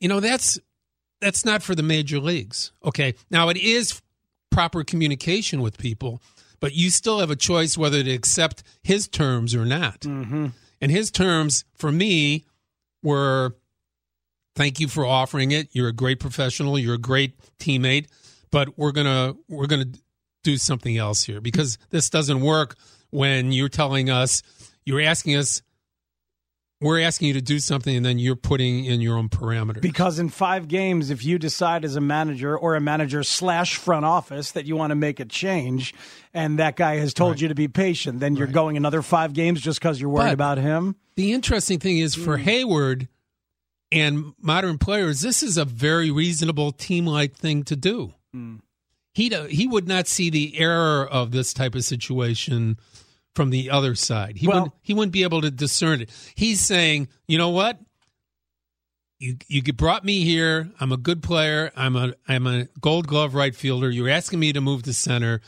[0.00, 0.58] You know, that's
[1.20, 2.72] that's not for the major leagues.
[2.84, 4.00] Okay, now it is
[4.50, 6.22] proper communication with people,
[6.60, 10.00] but you still have a choice whether to accept his terms or not.
[10.00, 10.48] Mm-hmm.
[10.80, 12.44] And his terms for me
[13.02, 13.56] were,
[14.54, 15.68] thank you for offering it.
[15.72, 16.78] You're a great professional.
[16.78, 18.06] You're a great teammate
[18.50, 19.90] but we're gonna we're gonna
[20.42, 22.76] do something else here because this doesn't work
[23.10, 24.42] when you're telling us
[24.84, 25.62] you're asking us
[26.80, 29.80] we're asking you to do something and then you're putting in your own parameters.
[29.80, 34.04] Because in five games if you decide as a manager or a manager slash front
[34.04, 35.94] office that you want to make a change
[36.32, 37.42] and that guy has told Right.
[37.42, 38.54] you to be patient then you're Right.
[38.54, 40.94] going another five games just because you're worried But- about him?
[41.16, 42.44] the interesting thing is for hmm.
[42.48, 43.08] heyward
[43.90, 48.14] and modern players this is a very reasonable team like thing to do.
[48.32, 48.56] Hmm.
[49.14, 52.76] He do- he would not see the error of this type of situation
[53.38, 54.36] from the other side.
[54.36, 56.10] He Well- wouldn't he wouldn't be able to discern it.
[56.34, 57.78] He's saying, you know what?
[59.20, 60.72] You you brought me here.
[60.80, 61.70] I'm a good player.
[61.76, 63.90] I'm a I'm a Gold Glove right fielder.
[63.90, 65.40] You're asking me to move to center.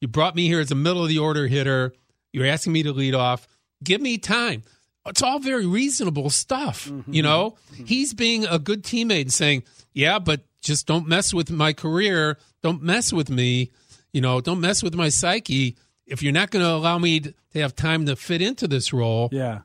[0.00, 1.92] You brought me here as a middle of the order hitter.
[2.32, 3.46] You're asking me to lead off.
[3.84, 4.64] Give me time.
[5.06, 6.88] It's all very reasonable stuff.
[6.88, 7.12] Mm-hmm.
[7.14, 7.84] You know, mm-hmm.
[7.84, 12.36] he's being a good teammate and saying, "Yeah, but just don't mess with my career.
[12.64, 13.70] Don't mess with me.
[14.12, 15.76] You know, don't mess with my psyche.
[16.08, 19.28] If you're not going to allow me to have time to fit into this role,
[19.32, 19.60] yeah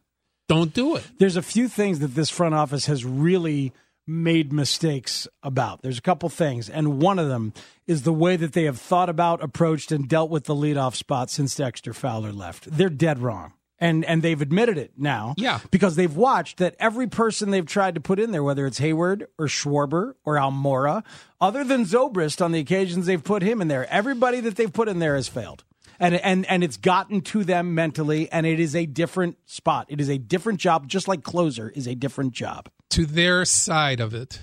[0.48, 3.74] don't do it." there's a few things that this front office has really
[4.06, 5.82] made mistakes about.
[5.82, 7.54] There's a couple things, and one of them
[7.88, 11.30] is the way that they have thought about, approached, and dealt with the leadoff spot
[11.30, 12.70] since Dexter Fowler left.
[12.70, 13.54] They're dead wrong.
[13.80, 15.34] And and they've admitted it now.
[15.36, 15.60] Yeah.
[15.70, 19.26] Because they've watched that every person they've tried to put in there, whether it's Heyward
[19.38, 21.04] or Schwarber or Almora,
[21.42, 24.88] other than Zobrist on the occasions they've put him in there, everybody that they've put
[24.88, 25.66] in there has failed.
[26.00, 29.86] And, and and it's gotten to them mentally, and it is a different spot.
[29.90, 32.70] It is a different job, just like closer is a different job.
[32.92, 34.40] to their side of it,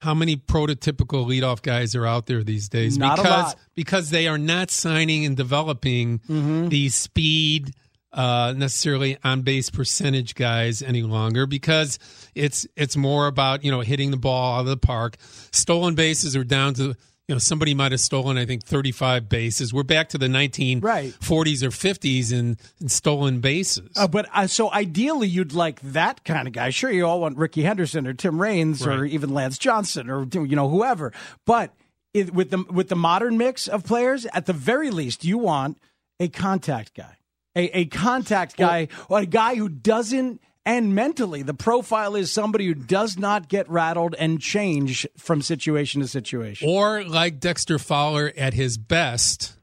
[0.00, 2.98] how many prototypical leadoff guys are out there these days?
[2.98, 3.54] Not because.
[3.54, 3.60] Mm-hmm.
[3.74, 6.20] because they are not signing and developing
[6.68, 7.72] the speed
[8.12, 11.98] uh, necessarily on base percentage guys any longer because
[12.34, 15.16] it's it's more about you know hitting the ball out of the park.
[15.50, 16.94] Stolen bases are down to
[17.32, 19.72] you know somebody might have stolen I think 35 bases.
[19.72, 21.14] We're back to the 1940s Right.
[21.24, 23.88] or 50s in, in stolen bases.
[23.96, 26.68] Uh, but uh, so ideally, you'd like that kind of guy.
[26.68, 30.54] Sure, you all want Rickey Henderson or Tim Raines or even Lance Johnson or you
[30.54, 31.10] know whoever.
[31.46, 31.72] But
[32.12, 35.78] it, with the with the modern mix of players, at the very least, you want
[36.20, 37.16] a contact guy,
[37.56, 40.42] a, a contact guy, or a guy who doesn't.
[40.64, 46.00] And mentally, the profile is somebody who does not get rattled and change from situation
[46.00, 46.68] to situation.
[46.68, 49.56] or like Dexter Fowler at his best,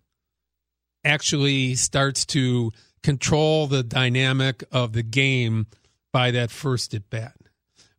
[1.06, 5.68] actually starts to control the dynamic of the game
[6.12, 7.34] by that first at bat.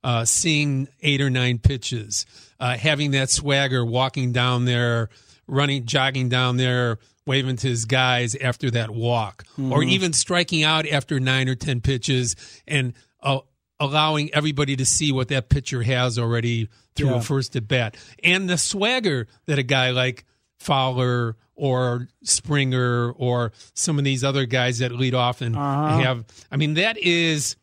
[0.02, 2.24] Uh, seeing eight or nine pitches,
[2.58, 5.10] uh, having that swagger, walking down there,
[5.46, 10.86] running, jogging down there, waving to his guys after that walk, or even striking out
[10.88, 12.34] after nine or ten pitches
[12.66, 13.38] and uh,
[13.78, 17.16] allowing everybody to see what that pitcher has already through Yeah.
[17.18, 20.24] a first at bat, and the swagger that a guy like
[20.58, 26.24] Fowler or Springer or some of these other guys that lead off and have.
[26.50, 27.56] I mean, that is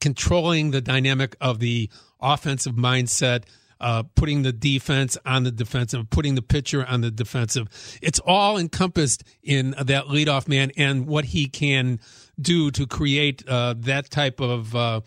[0.00, 3.44] controlling the dynamic of the offensive mindset,
[3.84, 7.68] uh, putting the defense on the defensive, putting the pitcher on the defensive.
[8.00, 12.00] It's all encompassed in that leadoff man and what he can
[12.40, 15.02] do to create uh, that type of, uh,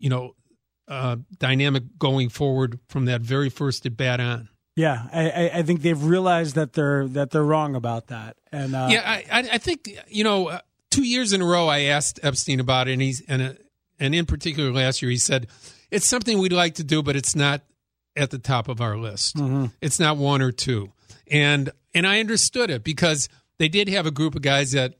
[0.00, 0.34] you know,
[0.88, 4.48] uh, dynamic going forward from that very first at bat on.
[4.74, 8.36] Yeah, I, I, think they've realized that they're that they're wrong about that.
[8.52, 10.60] And uh, yeah, I, I I think you know, uh,
[10.90, 13.56] two years in a row, I asked Epstein about it, and he's and
[13.98, 15.46] and in particular last year, he said
[15.90, 17.62] it's something we'd like to do, but it's not
[18.16, 19.36] at the top of our list.
[19.36, 19.66] Mm-hmm.
[19.80, 20.92] It's not one or two,
[21.30, 24.94] and and I understood it because they did have a group of guys that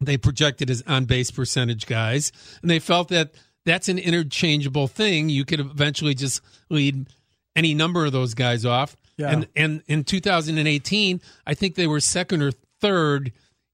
[0.00, 3.32] they projected as on base percentage guys, and they felt that
[3.66, 5.28] that's an interchangeable thing.
[5.28, 7.06] You could eventually just lead
[7.54, 8.96] any number of those guys off.
[9.16, 9.30] Yeah.
[9.30, 13.32] And and in 2018, I think they were second or third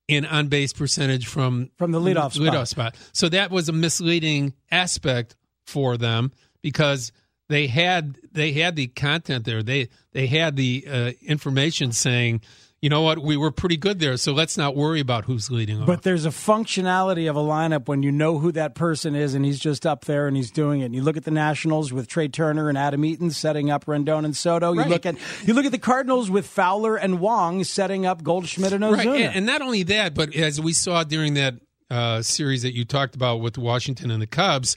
[0.08, 2.46] in on base percentage from From the leadoff spot.
[2.46, 2.94] leadoff spot.
[3.12, 7.12] So that was a misleading aspect for them because
[7.48, 9.62] they had they had the content there.
[9.62, 12.40] They they had the uh, information saying,
[12.82, 14.16] you know what, we were pretty good there.
[14.16, 15.86] So let's not worry about who's leading off.
[15.86, 19.44] But there's a functionality of a lineup when you know who that person is and
[19.44, 20.86] he's just up there and he's doing it.
[20.86, 24.24] And you look at the Nationals with Trea Turner and Adam Eaton setting up Rendon
[24.24, 24.72] and Soto.
[24.72, 24.90] You Right.
[24.90, 28.84] look at you look at the Cardinals with Fowler and Wong setting up Goldschmidt and
[28.84, 28.96] Ozuna.
[28.96, 31.54] Right, and, and not only that, but as we saw during that
[31.90, 34.76] uh, series that you talked about with Washington and the Cubs,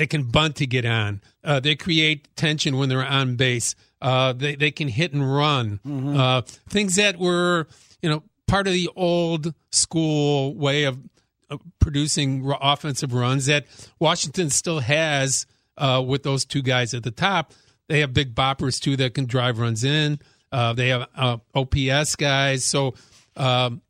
[0.00, 1.20] they can bunt to get on.
[1.44, 3.74] Uh, they create tension when they're on base.
[4.00, 5.78] Uh, they they can hit and run.
[6.18, 7.66] Uh, things that were
[8.00, 10.98] you know part of the old school way of,
[11.80, 13.66] producing r- offensive runs that
[13.98, 15.44] Washington still has
[15.76, 17.52] uh, with those two guys at the top.
[17.88, 20.18] They have big boppers too that can drive runs in.
[20.50, 22.64] Uh, they have uh, OPS guys.
[22.64, 22.94] So
[23.36, 23.82] um,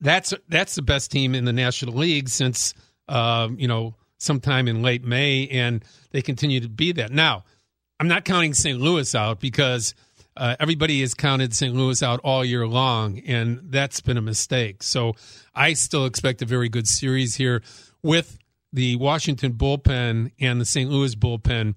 [0.00, 2.72] that's that's the best team in the National League since
[3.08, 7.10] um, you know sometime in late May, and they continue to be that.
[7.10, 7.44] Now,
[8.00, 8.80] I'm not counting St.
[8.80, 9.94] Louis out because
[10.36, 11.74] uh, everybody has counted St.
[11.74, 14.82] Louis out all year long, and that's been a mistake.
[14.82, 15.14] So
[15.54, 17.62] I still expect a very good series here
[18.02, 18.38] with
[18.72, 20.90] the Washington bullpen and the St.
[20.90, 21.74] Louis bullpen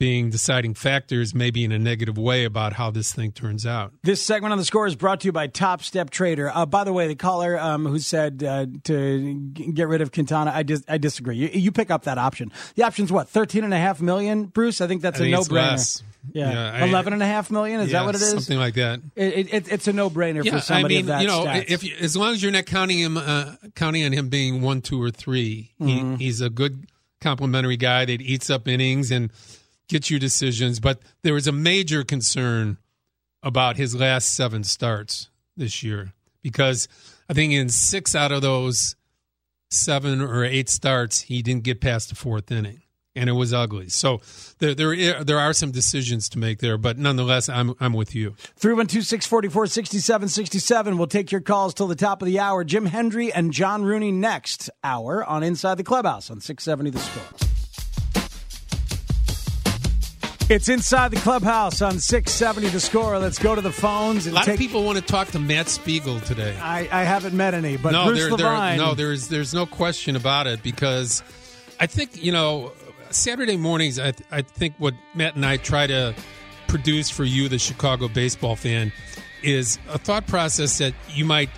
[0.00, 3.92] being deciding factors, maybe in a negative way about how this thing turns out.
[4.02, 6.50] This segment on the score is brought to you by Top Step Trader.
[6.52, 10.52] Uh, by the way, the caller um, who said uh, to get rid of Quintana,
[10.54, 11.36] I dis- I disagree.
[11.36, 12.50] You, you pick up that option.
[12.76, 14.80] The option's what thirteen and a half million, Bruce.
[14.80, 16.02] I think that's I a no brainer.
[16.32, 17.80] Yeah, Yeah, I- eleven and a half million.
[17.82, 18.30] Is Yeah, that what it is?
[18.30, 19.00] Something like that.
[19.16, 21.44] It, it, it's a no brainer Yeah, for somebody I mean, of that you know,
[21.44, 21.70] stats.
[21.70, 24.80] if you, as long as you're not counting him, uh, counting on him being one,
[24.80, 26.14] two, or 3 Mm-hmm.
[26.16, 26.86] he, he's a good
[27.20, 29.30] complimentary guy that eats up innings and
[29.90, 30.80] gets you decisions.
[30.80, 32.78] But there was a major concern
[33.42, 36.88] about his last seven starts this year because
[37.28, 38.96] I think in six out of those
[39.70, 42.82] seven or eight starts, he didn't get past the fourth inning.
[43.16, 43.88] And it was ugly.
[43.88, 44.20] So
[44.60, 48.36] there, there, there are some decisions to make there, but nonetheless, I'm, I'm with you.
[48.56, 50.96] 312 644 6767.
[50.96, 52.62] We'll take your calls till the top of the hour.
[52.62, 57.49] Jim Hendry and John Rooney next hour on Inside the Clubhouse on 670 The Score.
[60.50, 63.16] It's Inside the Clubhouse on 670 The Score.
[63.20, 64.54] Let's go to the phones A lot take.
[64.54, 66.58] of people want to talk to Matt Spiegel today.
[66.58, 68.76] I, I haven't met any, but no, Bruce there, there, Levine.
[68.78, 71.22] no, there's there's no question about it because
[71.78, 72.72] I think you know
[73.10, 74.00] Saturday mornings.
[74.00, 76.16] I I think what Matt and I try to
[76.66, 78.92] produce for you, the Chicago baseball fan,
[79.44, 81.50] is a thought process that you might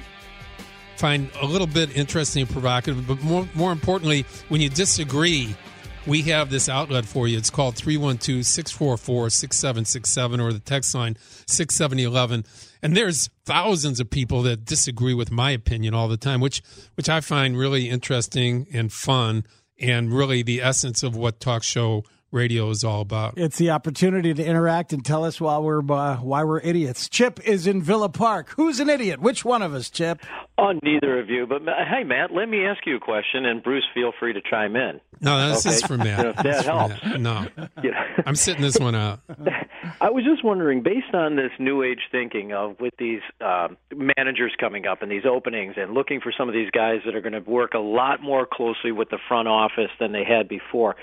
[0.98, 5.56] find a little bit interesting and provocative, but more more importantly, when you disagree.
[6.04, 7.38] We have this outlet for you.
[7.38, 12.44] It's called 312 644 6767 or the text line 67011.
[12.82, 16.60] And there's thousands of people that disagree with my opinion all the time, which
[16.96, 19.44] which I find really interesting and fun
[19.80, 23.34] and really the essence of what talk show radio is all about.
[23.36, 27.08] It's the opportunity to interact and tell us why we're uh, why we're idiots.
[27.08, 28.50] Chip is in Villa Park.
[28.56, 29.20] Who's an idiot?
[29.20, 30.20] Which one of us, Chip?
[30.58, 33.84] On neither of you, but hey, Matt, let me ask you a question, and Bruce,
[33.94, 35.00] feel free to chime in.
[35.20, 35.76] No, this Okay.
[35.76, 36.26] is for Matt.
[36.26, 36.94] If that This helps.
[37.04, 37.20] Matt.
[37.20, 37.46] No,
[37.82, 37.92] You
[38.26, 39.20] I'm sitting this one out.
[40.00, 44.52] I was just wondering, based on this new age thinking of with these um, managers
[44.60, 47.32] coming up and these openings, and looking for some of these guys that are going
[47.32, 50.96] to work a lot more closely with the front office than they had before.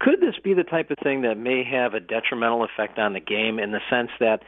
[0.00, 3.20] Could this be the type of thing that may have a detrimental effect on the
[3.20, 4.42] game in the sense that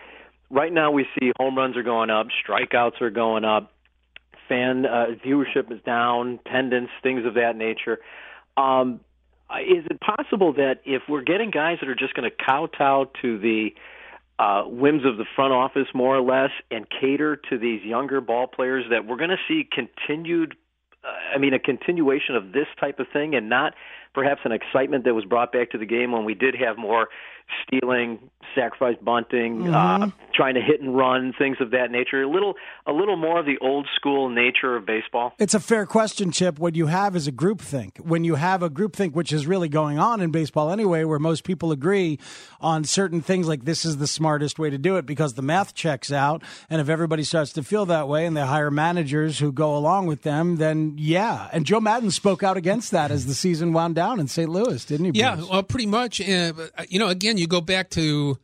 [0.50, 3.72] right now we see home runs are going up, strikeouts are going up,
[4.48, 7.98] fan uh, viewership is down, attendance, things of that nature.
[8.56, 9.00] Um,
[9.60, 13.38] is it possible that if we're getting guys that are just going to kowtow to
[13.38, 13.74] the
[14.38, 18.46] uh, whims of the front office more or less and cater to these younger ball
[18.46, 20.56] players, that we're going to see continued
[21.34, 23.74] I mean, a continuation of this type of thing, and not
[24.14, 27.08] perhaps an excitement that was brought back to the game when we did have more
[27.66, 28.18] stealing,
[28.54, 29.74] sacrifice bunting, Mm-hmm.
[30.04, 32.22] uh, trying to hit and run, things of that nature.
[32.22, 32.54] A little,
[32.86, 35.32] a little more of the old school nature of baseball.
[35.38, 36.58] It's a fair question, Chip.
[36.58, 37.98] What you have is a groupthink.
[38.00, 41.42] When you have a groupthink, which is really going on in baseball anyway, where most
[41.44, 42.18] people agree
[42.60, 45.74] on certain things like this is the smartest way to do it because the math
[45.74, 46.42] checks out.
[46.68, 50.06] And if everybody starts to feel that way and they hire managers who go along
[50.06, 51.48] with them, then yeah.
[51.52, 54.48] And Joe Maddon spoke out against that as the season wound down in St.
[54.50, 55.18] Louis, didn't he?
[55.20, 56.20] Yeah, well, pretty much.
[56.20, 56.52] Uh,
[56.88, 58.38] you know, again, you go back to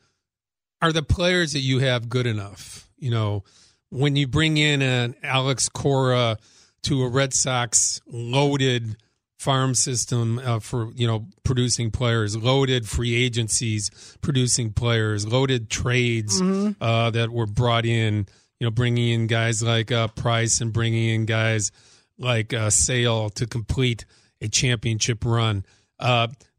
[0.81, 2.89] are the players that you have good enough?
[2.99, 3.45] You know,
[3.91, 6.39] when you bring in an Alex Cora
[6.85, 8.97] to a Red Sox loaded
[9.39, 16.41] farm system uh, for you know producing players, loaded free agencies producing players, loaded trades
[16.81, 18.27] uh, that were brought in.
[18.61, 21.73] You know, bringing in guys like uh, Price and bringing in guys
[22.17, 24.05] like uh, Sale to complete
[24.41, 25.65] a championship run.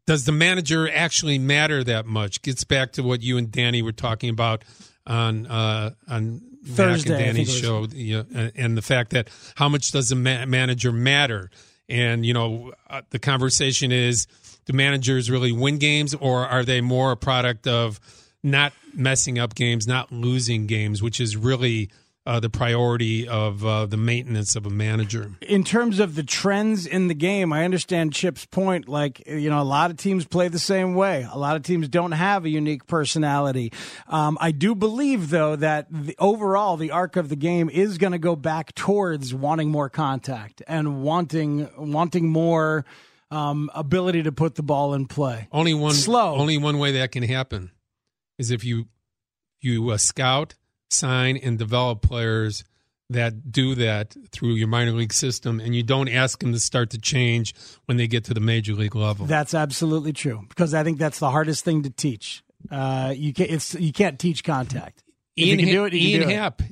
[0.06, 2.42] Does the manager actually matter that much?
[2.42, 4.62] Gets back to what you and Danny were talking about
[5.06, 9.28] on uh, on Thursday, I and Danny's show, you know, and- and the fact that
[9.54, 11.50] how much does the ma- manager matter?
[11.88, 14.26] And you know, uh, the conversation is:
[14.66, 18.00] do managers really win games, or are they more a product of
[18.42, 21.90] not messing up games, not losing games, which is really
[22.26, 25.32] uh, the priority of uh, the maintenance of a manager?
[25.42, 28.88] in terms of the trends in the game, I understand Chip's point.
[28.88, 31.26] Like, you know, a lot of teams play the same way.
[31.30, 33.72] A lot of teams don't have a unique personality.
[34.08, 38.12] Um, I do believe, though, that the, overall the arc of the game is going
[38.12, 42.84] to go back towards wanting more contact and wanting wanting more
[43.30, 45.48] um, ability to put the ball in play.
[45.52, 46.36] Only one Slow.
[46.36, 47.70] Only one way that can happen
[48.38, 48.86] is if you
[49.60, 50.54] you uh, scout,
[50.94, 52.64] sign, and develop players
[53.10, 56.90] that do that through your minor league system, and you don't ask them to start
[56.90, 59.26] to change when they get to the major league level.
[59.26, 62.42] That's absolutely true because I think that's the hardest thing to teach.
[62.70, 63.50] Uh, you can't.
[63.50, 65.02] It's you can't teach contact.
[65.36, 66.30] If Ian, you can do it, you Ian.
[66.30, 66.62] Happ.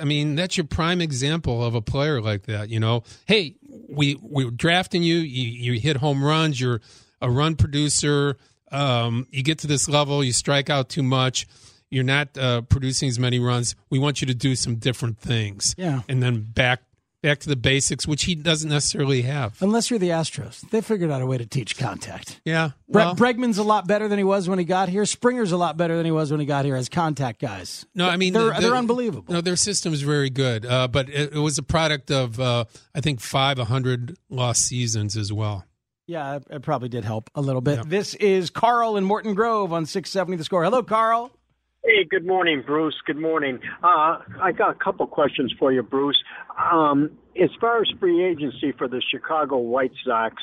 [0.00, 2.68] I mean, that's your prime example of a player like that.
[2.68, 3.56] You know, hey,
[3.88, 5.16] we we're drafting you.
[5.16, 6.60] You, you hit home runs.
[6.60, 6.80] You're
[7.22, 8.36] a run producer.
[8.70, 11.46] Um, you get to this level, you strike out too much.
[11.90, 13.74] You're not uh, producing as many runs.
[13.90, 15.74] We want you to do some different things.
[15.78, 16.02] Yeah.
[16.08, 16.82] and then back
[17.20, 19.60] back to the basics, which he doesn't necessarily have.
[19.60, 22.40] Unless you're the Astros, they figured out a way to teach contact.
[22.44, 25.04] Yeah, well, Bregman's a lot better than he was when he got here.
[25.04, 27.84] Springer's a lot better than he was when he got here as contact guys.
[27.94, 29.34] No, I mean they're, the- they're unbelievable.
[29.34, 32.66] No, their system is very good, uh, but it, it was a product of uh,
[32.94, 35.64] I think five hundred lost seasons as well.
[36.06, 37.86] Yeah, it, probably did help a little bit.
[37.88, 40.64] This is Carl in Morton Grove on 670 The Score.
[40.64, 41.30] Hello, Carl.
[41.84, 42.96] Hey, good morning, Bruce.
[43.06, 43.60] Good morning.
[43.84, 46.20] Uh, I got a couple questions for you, Bruce.
[46.72, 47.10] Um,
[47.40, 50.34] as far as free agency for the Chicago White Sox,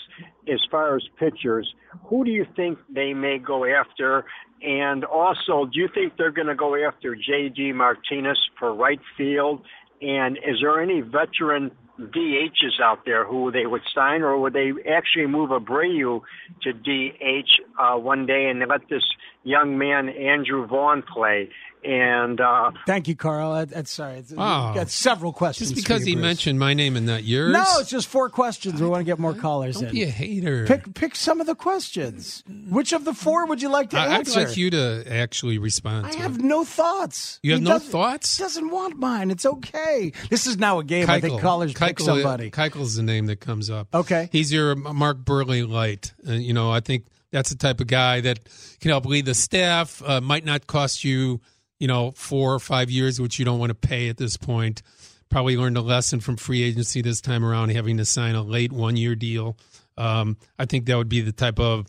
[0.51, 1.71] as far as pitchers,
[2.05, 4.23] who do you think they may go after?
[4.61, 7.73] And also, do you think they're going to go after J.D.
[7.73, 9.61] Martinez for right field?
[10.01, 14.71] And is there any veteran DHs out there who they would sign, or would they
[14.89, 16.21] actually move Abreu
[16.63, 19.03] to DH uh, one day and let this
[19.43, 21.49] young man Andrew Vaughn play?
[21.85, 23.53] And uh, Thank you, Carl.
[23.53, 24.17] That, that's sorry.
[24.19, 24.73] It's, Oh.
[24.73, 25.69] Got several questions.
[25.69, 26.23] Just for because you, he Bruce.
[26.23, 27.53] mentioned my name and not yours.
[27.53, 28.81] No, it's just four questions.
[28.81, 29.91] We want to get more callers don't in.
[29.91, 30.65] be a hater.
[30.65, 32.43] Pick pick some of the questions.
[32.69, 36.07] Which of the four would you like to I, I'd like you to actually respond.
[36.07, 36.41] I to have it.
[36.41, 37.39] no thoughts.
[37.43, 38.37] You have He no thoughts?
[38.37, 39.29] He doesn't want mine.
[39.29, 40.11] It's okay.
[40.29, 41.09] This is now a game.
[41.09, 42.49] I think callers pick Keuchel- somebody.
[42.49, 43.87] Keuchel's the name that comes up.
[43.93, 44.29] Okay.
[44.31, 46.13] He's your Mark Buehrle light.
[46.27, 48.39] Uh, you know, I think that's the type of guy that
[48.79, 50.01] can help lead the staff.
[50.05, 51.41] Uh, might not cost you,
[51.79, 54.81] you know, four or five years, which you don't want to pay at this point.
[55.29, 58.71] Probably learned a lesson from free agency this time around, having to sign a late
[58.71, 59.57] one year deal.
[59.97, 61.87] Um, I think that would be the type of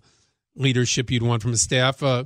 [0.55, 2.03] leadership you'd want from a staff.
[2.03, 2.25] Uh,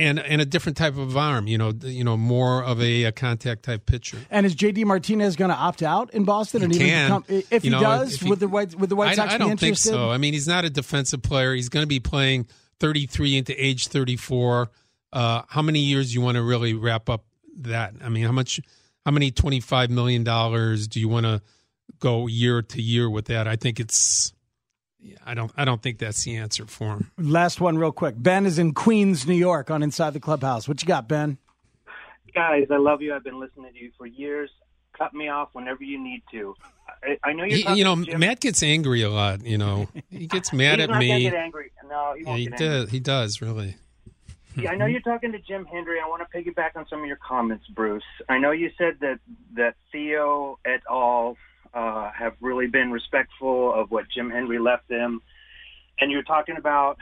[0.00, 3.12] and, and a different type of arm, you know, you know, more of a, a
[3.12, 4.16] contact type pitcher.
[4.30, 6.60] And is JD Martinez going to opt out in Boston?
[6.60, 7.06] He and even can.
[7.20, 9.14] become, if You he know, does, if he- would the White would the White I,
[9.14, 10.08] Sox I be don't think so.
[10.10, 11.52] I mean, he's not a defensive player.
[11.52, 12.46] He's going to be playing
[12.78, 14.70] 33 into age 34.
[15.12, 17.24] Uh, how many years do you want to really wrap up
[17.60, 17.94] that?
[18.02, 18.60] I mean, how much?
[19.06, 21.40] How many 25 million dollars do you want to
[21.98, 23.48] go year to year with that?
[23.48, 24.32] I think it's.
[25.24, 25.50] I don't.
[25.56, 27.10] I don't think that's the answer for him.
[27.16, 28.16] Last one, real quick.
[28.18, 30.68] Ben is in Queens, New York, on Inside the Clubhouse.
[30.68, 31.38] What you got, Ben?
[32.34, 33.14] Guys, I love you.
[33.14, 34.50] I've been listening to you for years.
[34.96, 36.54] Cut me off whenever you need to.
[37.02, 38.18] I, I know you're He- you know, Jim.
[38.20, 39.44] Matt gets angry a lot.
[39.46, 41.22] You know, he gets mad He's at not gonna me.
[41.22, 41.70] get angry.
[41.88, 42.68] No, he Yeah, won't he get angry.
[42.80, 42.90] does.
[42.90, 43.76] He does really.
[44.58, 45.98] Yeah, I know you're talking to Jim Hendry.
[46.00, 48.02] I want to piggyback on some of your comments, Bruce.
[48.28, 49.20] I know you said that
[49.54, 51.36] that Theo et al.
[51.74, 55.20] uh, have really been respectful of what Jim Hendry left them.
[56.00, 56.96] And you're talking about,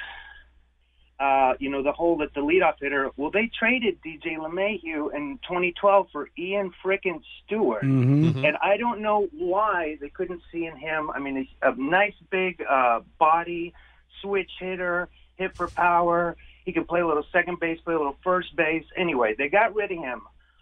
[1.21, 3.11] uh, you know, the whole that the leadoff hitter.
[3.17, 8.45] Well, they traded DJ LeMahieu in 2012 for Ian frickin' Stewart, Mhm.
[8.47, 11.11] and I don't know why they couldn't see in him.
[11.15, 13.73] I mean, he's a nice big uh, body,
[14.21, 16.37] switch hitter, hit for power.
[16.67, 18.85] He can play a little second base, play a little first base.
[18.97, 20.21] Anyway, they got rid of him.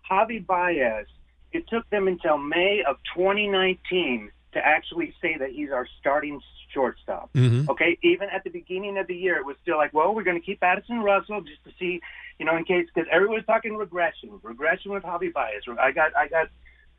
[0.08, 1.06] Javi Baez.
[1.52, 6.40] It took them until May of 2019 to actually say that he's our starting
[6.72, 7.32] shortstop.
[7.32, 7.68] Mhm.
[7.68, 10.38] Okay, even at the beginning of the year, it was still like, well, we're going
[10.38, 12.00] to keep Addison Russell just to see,
[12.38, 15.62] you know, in case because everyone's talking regression, regression with Javi Baez.
[15.80, 16.48] I got, I got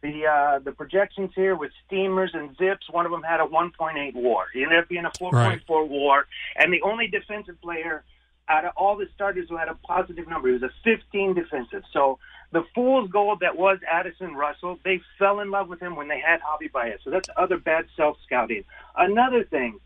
[0.01, 2.89] the uh, the projections here with Steamers and ZiPS.
[2.91, 4.45] One of them had a 1.8 WAR.
[4.53, 6.25] He ended up being a 4.4 WAR,
[6.55, 8.03] and the only defensive player
[8.47, 10.49] out of all the starters who had a positive number.
[10.49, 11.83] He was a 15 defensive.
[11.91, 12.19] So
[12.51, 16.21] the fool's gold that was Addison Russell, they fell in love with him when they
[16.25, 16.99] had Javi Baez.
[17.03, 18.63] So that's other bad self scouting.
[18.95, 19.79] Another thing,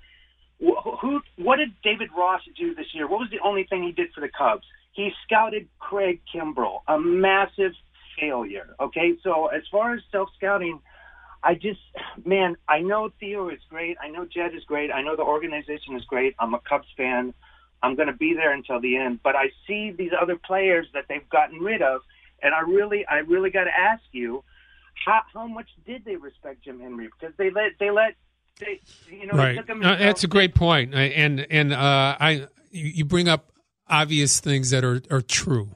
[0.64, 3.08] wh- who, what did David Ross do this year?
[3.08, 4.66] What was the only thing he did for the Cubs?
[4.92, 7.72] He scouted Craig Kimbrel, a massive
[8.20, 8.76] failure.
[8.80, 10.80] Okay, so as far as self scouting,
[11.42, 11.80] I just,
[12.26, 13.98] man, I know Theo is great.
[14.02, 14.92] I know Jed is great.
[14.92, 16.36] I know the organization is great.
[16.38, 17.34] I'm a Cubs fan.
[17.82, 19.22] I'm going to be there until the end.
[19.24, 22.02] But I see these other players that they've gotten rid of,
[22.42, 24.44] and I really, I really got to ask you,
[25.06, 27.10] how how much did they respect Jim Hendry?
[27.20, 28.16] Because they let they let
[28.60, 29.58] they you know they right.
[29.58, 29.84] took him.
[29.84, 30.94] Uh, that's a great point.
[30.94, 33.52] And and uh, I you you bring up
[33.88, 35.70] obvious things that are are true.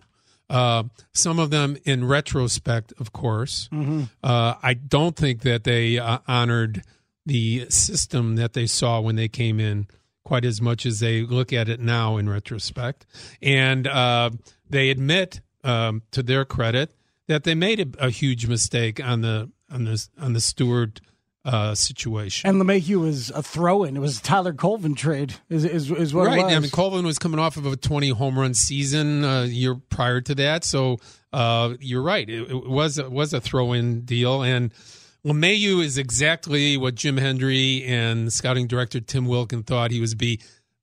[0.50, 0.84] Uh,
[1.14, 3.70] some of them in retrospect, of course.
[3.72, 4.10] Mhm.
[4.22, 6.84] Uh, I don't think that they uh, honored
[7.26, 9.88] the system that they saw when they came in
[10.24, 13.06] quite as much as they look at it now in retrospect.
[13.42, 14.32] And uh,
[14.70, 16.94] they admit, um, to their credit,
[17.28, 21.02] that they made a, a huge mistake on the on the on the Stewart
[21.46, 22.50] uh, situation.
[22.50, 23.98] And LeMahieu was a throw-in.
[23.98, 25.36] It was a Tyler Colvin trade.
[25.50, 26.40] Is is, is what right.
[26.40, 26.54] it was.
[26.54, 30.22] I mean, Colvin was coming off of a 20 home run season a year prior
[30.22, 30.64] to that.
[30.64, 31.00] So
[31.32, 32.30] uh, you're right.
[32.30, 34.42] It, it was it was a throw in deal.
[34.42, 34.74] And
[35.26, 40.40] LeMahieu is exactly what Jim Hendry and scouting director Tim Wilken thought he was be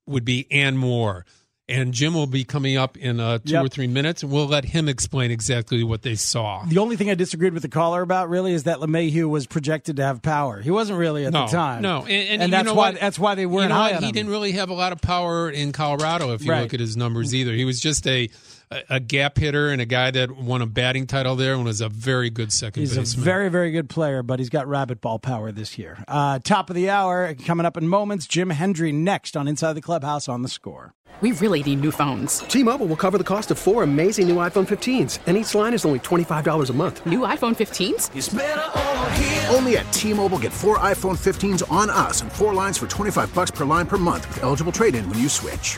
[0.07, 1.25] would be and more.
[1.69, 3.65] And Jim will be coming up in uh, two Yep.
[3.65, 6.65] or three minutes, and we'll let him explain exactly what they saw.
[6.65, 9.95] The only thing I disagreed with the caller about really is that LeMahieu was projected
[9.97, 10.59] to have power.
[10.59, 11.81] He wasn't really at no, the time.
[11.81, 12.99] No, and, and, you that's know why what?
[12.99, 14.11] that's why they weren't know high He him.
[14.11, 16.63] didn't really have a lot of power in Colorado if you Right.
[16.63, 17.53] look at his numbers either.
[17.53, 18.29] He was just a
[18.71, 21.81] a, a gap hitter and a guy that won a batting title there and was
[21.81, 23.21] a very good second He's baseman.
[23.21, 26.03] a very, very good player, but he's got rabbit ball power this year.
[26.07, 28.25] Uh, top of the hour, coming up in moments.
[28.27, 30.93] Jim Hendry next on Inside the Clubhouse on the score.
[31.19, 32.39] We really need new phones.
[32.39, 35.85] T-Mobile will cover the cost of four amazing new iPhone 15s, and each line is
[35.85, 37.05] only $25 a month.
[37.05, 38.09] New iPhone 15s?
[39.53, 43.51] Only at T-Mobile get four iPhone 15s on us and four lines for 25 bucks
[43.51, 45.77] per line per month with eligible trade-in when you switch.